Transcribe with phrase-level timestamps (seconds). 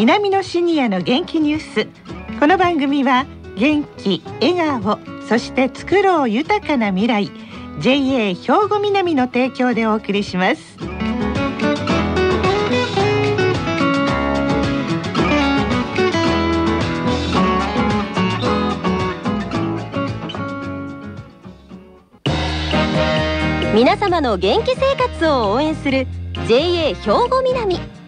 [0.00, 2.38] 南のシニアの元気ニュース。
[2.40, 3.26] この番組は
[3.58, 4.98] 元気笑顔
[5.28, 7.30] そして作ろう豊かな未来
[7.80, 8.34] JA 兵
[8.66, 10.78] 庫南の提供でお送りします。
[23.74, 26.06] 皆様の元気生活を応援する
[26.48, 26.94] JA 兵
[27.28, 27.99] 庫南。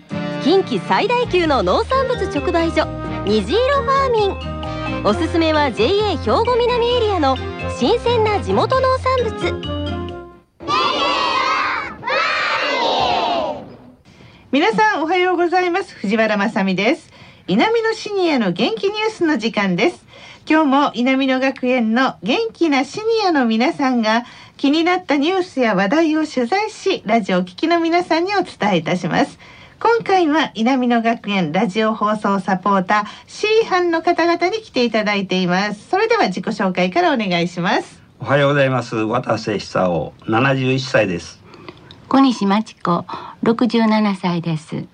[0.42, 2.84] 近畿最大級の農産物直売所
[3.24, 5.04] 虹色ファーミン。
[5.06, 7.36] おすすめは JA 兵庫南エリアの
[7.78, 9.72] 新鮮な地元農産物。
[14.50, 15.94] 皆さんおはようございます。
[15.94, 17.12] 藤原まさです。
[17.46, 20.04] 南のシニアの元気ニュースの時間です。
[20.50, 24.24] 今日も南野学園の元気なシニアの皆さんが
[24.56, 29.38] 気になったニュースや話題を取材しラジオを聴きの皆さんにお伝えいたします。
[29.82, 35.88] 今回は南野学園ラジオ放送サポーター C 班の方々に来ていただいています。
[35.88, 38.00] それでは自己紹介からお願いします。
[38.20, 38.94] おはようございます。
[38.94, 41.42] 渡瀬久夫71歳です。
[42.08, 43.04] 小西真知子
[43.42, 44.84] 67歳です。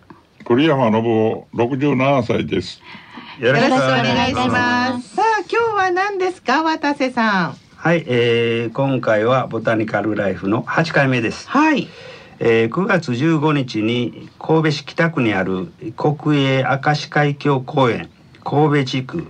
[0.47, 2.81] 栗山信夫67歳です。
[3.41, 5.17] よろしくお願いします。
[5.17, 7.57] さあ今日は何ですか渡瀬さん？
[7.77, 11.47] はい、えー、今回はボタニカルライフの8回目です。
[11.51, 11.89] はい
[12.41, 18.09] えー、9月15日に神戸市北区にある国営明石海峡公園
[18.45, 19.27] 神戸地区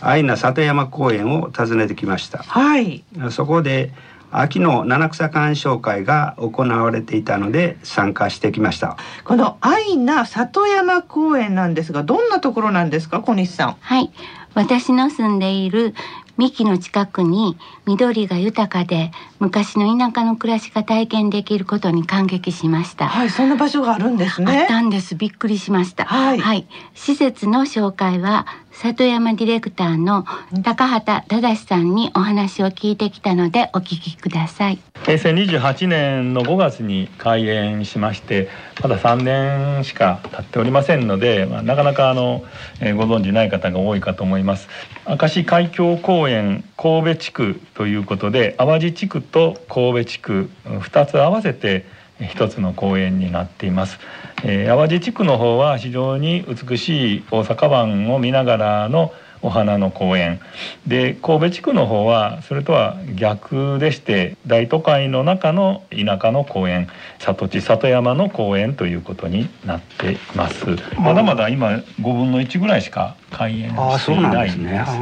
[0.00, 2.38] 愛名里山公園を訪ねてきました。
[2.38, 3.04] はい。
[3.30, 3.92] そこで
[4.32, 8.96] 秋の七草鑑賞会が行われていたので参加してきました。
[9.24, 13.76] この愛名里山公園なんですがどんなところなんですか小西さん。
[13.78, 14.10] はい。
[14.54, 15.94] 私の住んでいる
[16.38, 23.08] 幹の近くに緑が豊かで昔の田舎の暮らしが体験できることに感激しました。
[23.08, 24.62] はいそんな場所があるんですね。
[24.62, 25.14] あったんです。
[25.14, 26.04] びっくりしました。
[26.04, 30.24] はい、はい、施設の紹介は里山ディレクターの
[30.64, 34.78] 高畑忠さんにお話を聞いてきたのでお聞きください。
[35.04, 38.48] 平成28年の5月に開園しまして
[38.82, 42.44] まだ3年しか経っておりませんので、まあ、なかなかあの、
[42.80, 44.68] えー、ご存じない方が多いかと思います。
[45.06, 51.84] 明石海峡公園神戸地区ということで淡路地区と神戸地区2つ合わせて
[52.28, 53.98] 一つの公園になっています、
[54.44, 59.12] えー、淡路地区の方は非常に美しい大阪湾を見ながらの
[59.42, 60.40] お花の公園。
[60.86, 66.88] で神戸地区の方はそれとは逆でして大都会の中の田舎の公園。
[67.18, 70.64] 里地里山の公園ということになっています。
[70.98, 71.68] まだまだ今
[72.00, 74.92] 5分の1ぐらいしか開園していないんです。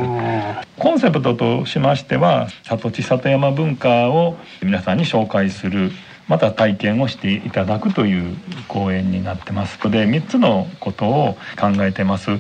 [0.78, 5.92] コンセプトとしましては里地里山文化を皆さんに紹介する
[6.30, 8.36] また体験をしていただくという
[8.68, 9.80] 講演になってます。
[9.80, 12.30] ので3つのことを考えてます。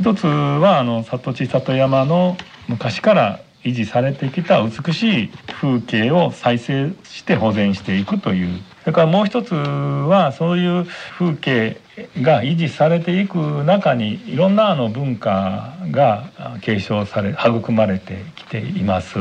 [0.00, 2.36] 一つはあの里地里山の
[2.66, 5.28] 昔から維持されてきた美しい
[5.60, 10.86] 風景を再生して保全していくというそれからもう一つはそういう
[11.18, 11.80] 風景
[12.22, 16.30] が維持されていく中にいろんなあの文化が
[16.60, 19.14] 継承され育まれてきています。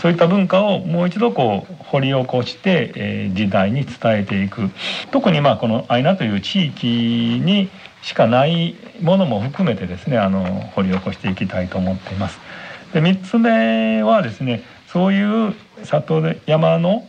[0.00, 4.70] そういった文化をもう一度こう掘り起こして、え時代に伝えていく。
[5.10, 6.86] 特にまあこのアイナという地域
[7.44, 7.68] に
[8.00, 10.42] しかないものも含めてですねあの
[10.74, 12.38] 掘り起こしていきたいと思っています。
[12.96, 17.06] で3つ目はですねそういう里山の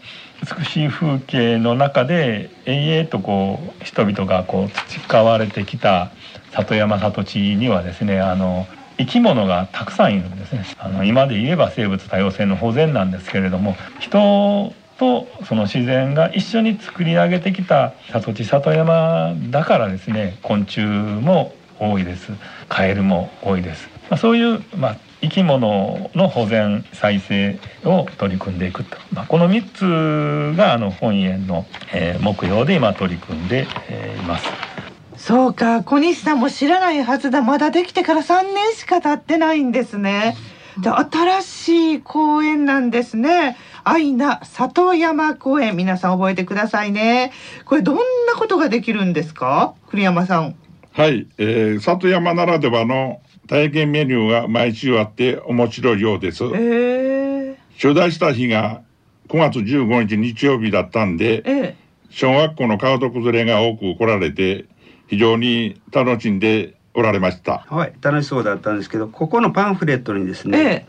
[0.59, 6.11] 美しい風景の中で永遠とこう人々がこう培われてきた
[6.51, 8.67] 里山里地にはですねあの
[8.97, 10.65] 生き物がたくさんいるんですね。
[10.77, 22.33] あの今で言えば生物多様性の保全なんですけれども人とその自然が一緒に作り上げてきた里地里山だからですね昆虫も多いです。
[22.67, 34.45] カエルも多いです、まあ、そういう、まあ、生き物の保全再生を取り組んでいくと、まあ、この3つがあの本園の、えー、目標で今取り組んで、えー、います。
[35.17, 40.37] そうか小西さんも知らないはずだまだできてから3年しか経ってないんですね。
[40.79, 43.57] で新しい公園なんですね。
[43.83, 47.31] 愛名里山公園皆さん覚えてくださいね。
[47.65, 48.01] これどんな
[48.37, 49.73] ことができるんですか？
[49.89, 50.55] 栗山さん。
[50.93, 56.43] はい、えー、里山ならではの体験メニューが毎週あって面白いようです。
[56.43, 58.81] えー、取材した日が
[59.29, 61.75] 9月15日日曜日だったんで、えー、
[62.09, 64.65] 小学校の家族連れが多く来られて、
[65.07, 67.65] 非常に楽しんでおられました。
[67.69, 70.87] はい、楽しそうだったんですけど、ここのパンフレットにですね、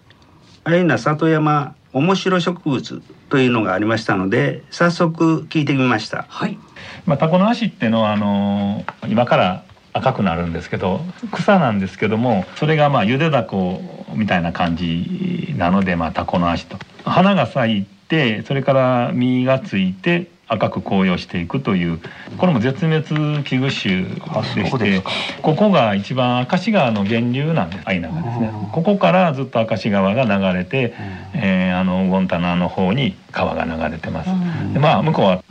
[0.64, 6.26] えー、アイナ里山面白植物というのがありましたので、早速聞いてみました。
[6.28, 6.58] はい。
[7.06, 9.64] まあタコの足ってのはあの今から
[9.98, 11.00] 赤くなるんですけど
[11.32, 13.80] 草なんですけどもそれがまあゆでだこ
[14.14, 16.78] みたいな感じなのでまあタコの足と。
[17.04, 22.00] 花が咲いてそれから実がついて赤く紅葉していくという
[22.38, 25.02] これも絶滅危惧種でして
[25.42, 27.84] ここが一番明石川の源流なんです。
[27.84, 28.50] 相長ですね。
[28.72, 30.94] ここからずっと明石川が流れて、
[31.34, 34.30] えー、あのゴンタナの方に川が流れてます。
[34.72, 35.42] でまあ向こうは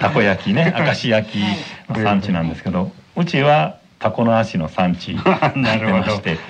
[0.00, 1.38] たこ焼きね明石焼き
[1.90, 6.40] の産地なんですけどうちはタコの足の産地に なってましてこ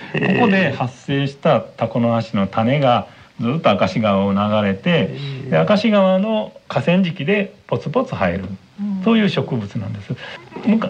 [0.41, 3.07] こで発生したタコの足の種が
[3.41, 5.11] ずっと明石川を流れて
[5.51, 8.45] で明石川の河川敷でポツポツ生える、
[9.05, 10.15] そういう植物なんです。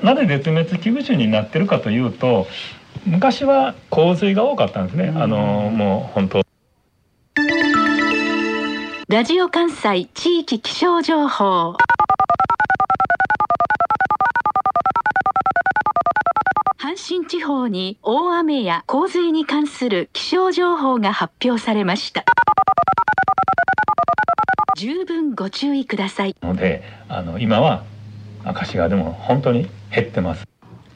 [0.03, 2.47] なぜ絶滅危惧種になってるかというと
[3.05, 5.13] 昔は洪水が多かったんですね。
[5.17, 5.39] あの
[5.75, 6.43] もう本当。
[9.09, 11.77] ラジオ関西地域気象情報
[17.27, 22.25] 地方に大雨や洪水に関する気象情報が発表されました。
[24.77, 26.37] 十分ご注意ください。
[26.43, 27.85] のであの今は
[28.45, 30.47] 明石川でも本当に減ってます。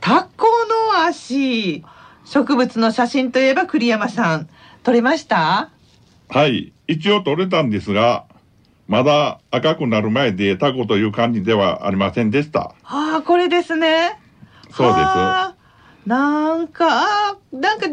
[0.00, 0.46] タコ
[0.94, 1.84] の足。
[2.24, 4.48] 植物の写真といえば栗山さん
[4.84, 5.70] 撮れました？
[6.28, 8.24] はい一応撮れたんですが
[8.86, 12.74] まだ赤くなる前でタコという感じではありませんでした。
[12.84, 14.20] ああこれですね。
[14.70, 15.59] そうです
[16.06, 17.86] なんか、なんか、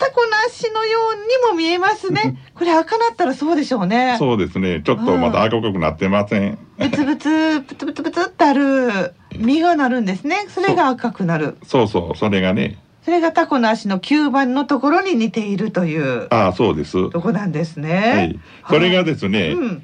[0.00, 2.38] タコなしのようにも見えますね。
[2.54, 4.16] これ赤なったらそうでしょうね。
[4.18, 4.80] そうですね。
[4.82, 6.58] ちょっとまた赤くなってません。
[6.78, 10.46] ブツブツ、ブツブツブツってある実がなるんですね。
[10.48, 11.58] それが赤くなる。
[11.64, 12.78] そうそう、それがね。
[13.04, 16.28] それがタコの足の吸盤のところに似ているという。
[16.30, 17.10] ああ、そうです。
[17.10, 18.12] とこなんですね。
[18.14, 18.40] はい。
[18.68, 19.82] それがですね、うん、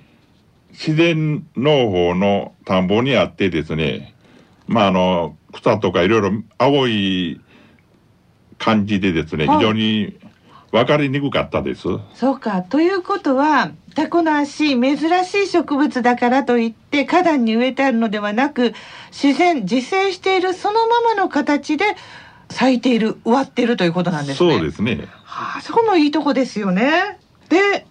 [0.70, 4.14] 自然農法の田んぼにあってですね、
[4.66, 7.40] まああの草とかいろいろ青い
[8.58, 10.16] 感じでですね、非常に
[10.72, 11.82] 分かりにくかったです。
[12.14, 18.74] そうかということはタコの足珍しい植物だからといって花壇に植えてあるのではなく
[19.10, 21.84] 自然自生しているそのままの形で
[22.50, 24.52] 咲いている植わっているということなんですね。
[24.54, 25.06] そうですね。
[25.24, 27.18] はあ、そこもいいとこですよね。
[27.48, 27.86] で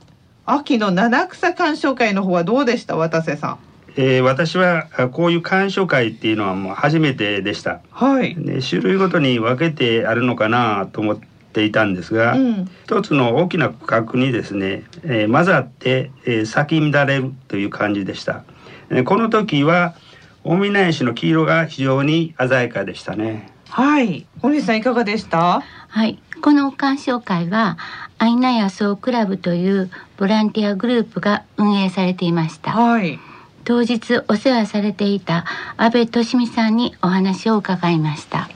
[0.46, 3.58] 秋の七草鑑賞会の方はどうでした渡瀬さん？
[3.98, 7.80] えー、私はこういう鑑賞会っていうのはもう初めてでした。
[7.92, 8.36] はい。
[8.36, 11.18] ね、種類ごとに分けてあるのかなと思っ
[11.54, 18.44] ていたんですが、うん、一つの大きな区画にですね、えー、混ざって、えー、咲き乱れるという感じでした。
[18.90, 19.96] えー、この時は
[20.44, 23.52] 大見苗の黄色が非常に鮮やかでしたね。
[23.70, 24.28] はい。
[24.42, 25.64] 小西さんいかがでした？
[25.88, 26.20] はい。
[26.42, 27.78] この鑑賞会は
[28.20, 32.72] アイナ野草クラブというボランティアグループが運営されていました。
[32.72, 33.20] はい。
[33.66, 35.44] 当日お世話されていた
[35.76, 38.48] 安倍俊美さんにお話を伺いました。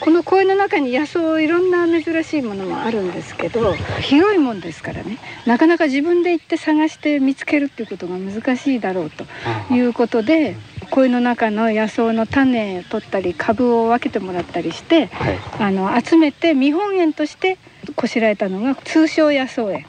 [0.00, 5.18] この公園の中に野草いろんな珍しいものもあるんですけど広いもんですからね。
[5.46, 9.26] なかなか自分で行って探して見つけるっていうことが難しいだろうと
[9.72, 10.56] いうことで
[10.90, 17.58] 公園の中の野草の種を取ったり株を分けてもらったりして、はい、あの集めて見本園として
[17.94, 19.86] こしらえたのが通称野草園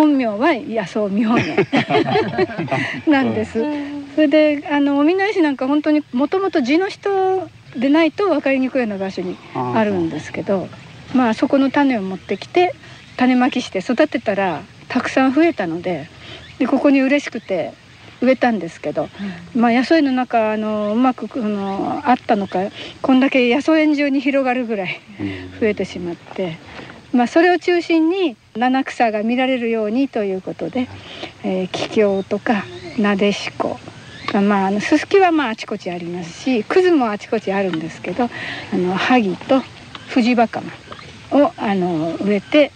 [0.00, 1.66] 本名は野草見本園
[3.06, 3.62] なんです。
[4.14, 10.68] それであのおみな石なんか本当にもともと地の人でないと分かりにくいような場所にあるんですけど
[11.14, 12.74] まあそこの種を持ってきて
[13.16, 16.08] 種まきして育てたらたくさん増えたので
[16.58, 17.74] でここに嬉しくて
[18.22, 19.08] 植えたんですけど、
[19.54, 22.58] うん、まあ野草園の中あのうまくあのあったのか
[23.02, 25.00] こんだけ野草園中に広がるぐらい
[25.60, 26.58] 増えてしまって、
[27.12, 30.88] まあ、それを中心に七草が見られるようにということで、
[31.44, 32.64] えー、桔梗とか
[32.98, 33.78] なでしこ
[34.32, 38.24] まあ、あのススキはまああちこちありますしクズもあちこちあるんですけど
[38.72, 39.60] あの萩と
[40.08, 40.70] フジバカマ
[41.32, 42.70] をあの植えて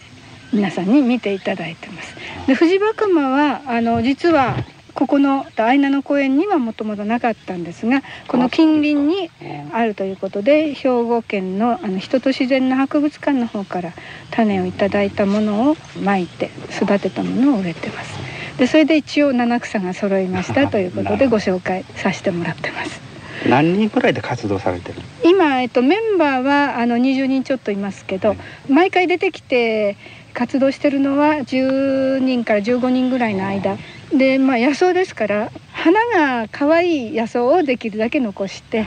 [0.52, 2.14] 皆さんに見ていただいてます。
[2.46, 4.56] でフジバカマはあの実は
[4.94, 9.30] ここのアイナの公園にはもともとなかったんですがこの近隣に
[9.72, 13.92] あるということで兵庫県のあの人と自然の博物館の方から
[14.30, 18.14] 種をいただいたものをまいて育てたものを植えてます。
[18.58, 23.00] でそれで一応七草が揃いましたということでご紹介させてもらってます。
[23.48, 29.96] 何人くらいで活動されてる今、えっと、メンバーはあの20人ちょっといますけど、はい、毎回出てきて
[30.32, 33.76] 活動してるのは10人から15人ぐらいの間
[34.16, 35.98] で、まあ、野草ですから花
[36.42, 38.86] が可愛い野草をできるだけ残して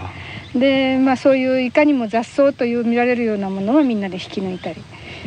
[0.56, 4.82] で、まあ、そういういかにも雑草という見られるようなものをみんなで引き抜いたり。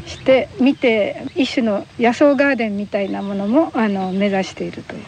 [0.07, 5.03] して見て一種の野草ガーデンみたいなものもあの目指しているという。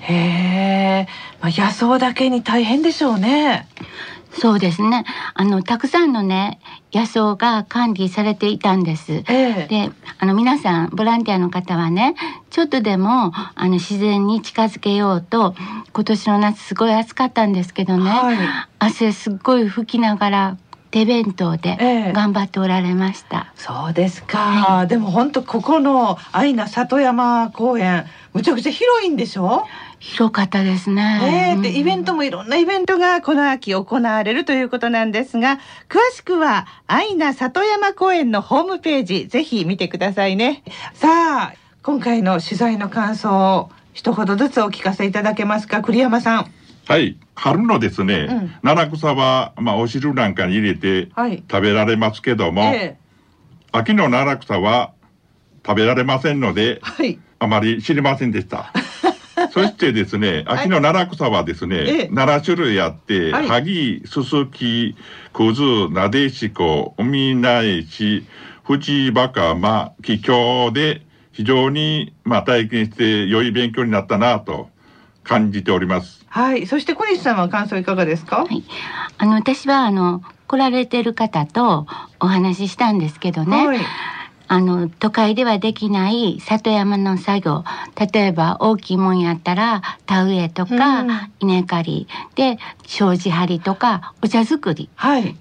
[0.00, 1.06] へえ、
[1.40, 3.68] まあ、野草だけに大変でしょうね。
[4.32, 6.58] そうですねあのたくさんのね
[6.92, 9.12] 野草が管理されていたんです。
[9.12, 12.14] ええ、であの皆さんボランティアの方はね
[12.50, 15.54] ちょっとでもあの自然に近づけようと
[15.92, 18.36] 今年の夏すごい暑かったんですけどね、はい、
[18.78, 20.56] 汗すっごい拭きながら
[20.90, 23.52] 手弁当で頑張っておられました。
[23.56, 29.66] えそうですか、はい、でも本当ここの愛名里山公園むちゃくちゃ広いんでしょ？
[30.02, 31.54] 広かったですね。
[31.54, 40.64] えー、でイベントもいろんなイベントがこの秋行われるということなんですが、詳しくは愛名里山公園のホームページぜひ見てくださいね。
[40.92, 41.54] さあ
[41.84, 46.52] 今回の取材の感想を一言ずつお聞かせいただけますか栗山さん。
[46.88, 51.10] はい春のですね、うん、七草は、まあ、お汁なんかに入れて
[51.48, 54.92] 食べられますけども、はいえー、秋の七草は
[55.64, 58.72] 食べられませんので、はい、あまり知りませんでした。
[59.52, 64.94] そしてですね、秋の奈良草はですね、はい、7種類あって、はい、萩、すすき、
[65.32, 68.24] くず、なでしこ、おみなえし、
[68.64, 74.68] 藤バカマ、気境で非常に、まあ、体験して良い勉強になったなと
[75.24, 76.24] 感じております。
[76.28, 76.66] はい。
[76.66, 78.44] そして小西さんは感想いかがですか？
[78.44, 78.62] はい。
[79.18, 81.86] あの、私は、あの、来られてる方と
[82.20, 83.66] お話ししたんですけどね。
[83.66, 83.78] はい
[84.48, 87.64] あの都会ではできない里山の作業。
[88.12, 91.04] 例えば大きいもんやったら田植えとか、
[91.40, 92.08] 稲刈り。
[92.34, 94.90] で障子張りとかお茶作り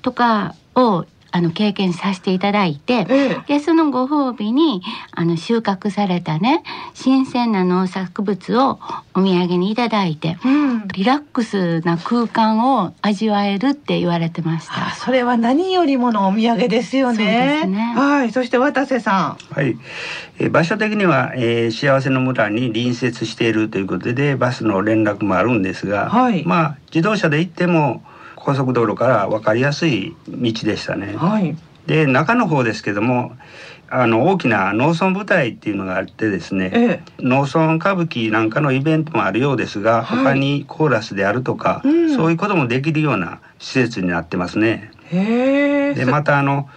[0.01, 8.79] とかをあの経験させていただいて、ええ、でそのご褒美にあの収穫されたね新鮮な農作物を
[9.13, 14.93] お土産にいただいて、うん、リラックスな空間を味わえるって言われてました。
[14.95, 18.31] それは何よりものお土産ですよね、ね、はい。
[18.31, 19.53] そして渡瀬さん。
[19.53, 19.77] はい、
[20.39, 28.03] え場所的には、えー、幸せの村に隣接しているということでバスの連絡もあるんですが、はい、まあ自動車で行っても
[28.43, 31.15] 高速道路から分かりやすい道でしたね。
[31.15, 31.55] はい、
[31.86, 33.36] で中の方ですけども
[33.89, 44.91] あの大きな農村舞台っていうのがあってですね、ええ、農村歌舞伎なんかのイベントもあるようですが、はい、他にコーラスであるとか、うん、そういうこともできるような施設になってますね。
[45.11, 46.69] でまたあの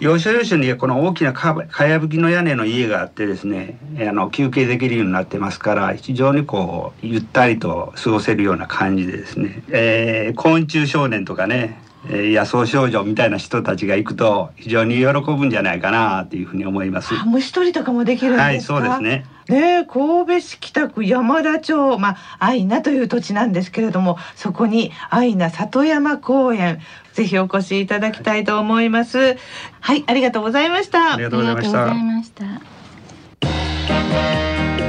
[0.00, 17.14] 要所要所にこの大きなかかやぶきの屋根の家があってですねあの休憩できるようになってますから非常にこうゆったりと過ごせるような感じでですね、えー、昆虫少年とかねえ野草少女みたいな人たちが行くと非常に喜ぶんじゃないかなというふうに思います。
[17.26, 19.26] 虫取りとかもできるんですはい、そうですね。
[19.48, 26.80] ね神戸市北区山田町、まあ、愛名という土地なんですけれども、そこに愛名里山公園、
[27.16, 29.38] ぜひお越しいただきたいと思います。
[29.80, 31.14] はい、ありがとうございました。
[31.14, 32.60] ありがとうございました。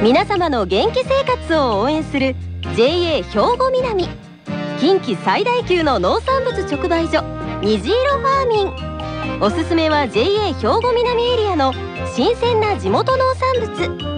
[0.02, 2.36] 皆様の元気生活を応援する
[2.76, 4.06] JA 兵庫南。
[4.78, 7.24] 近畿最大級の農産物直売所
[7.62, 11.72] 虹色ファーミンおすすめは JA 兵庫南エリアの
[12.14, 14.17] 新鮮な地元農産物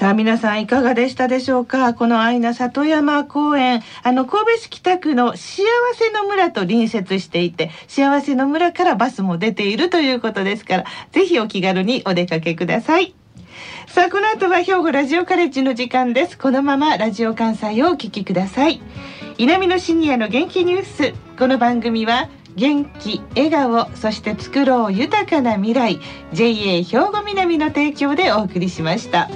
[0.00, 1.92] さあ皆さんいかがでしたでしょうか？
[1.92, 3.82] この愛名里山公園。
[4.02, 5.62] あの神戸市北区の幸
[5.94, 13.14] せの村と隣接していて幸せの村からバスも出ているということですからぜひお気軽にお出かけください。
[13.88, 16.38] さあこの後は兵庫ラジオカレッジの時間です。
[16.38, 18.80] このままラジオ関西をお聞きください。
[19.36, 21.12] 南のシニアの元気ニュース。
[21.38, 26.00] この番組は元気笑顔そして作ろう豊かな未来。
[26.32, 29.28] JA 兵庫南の提供でお送りしました。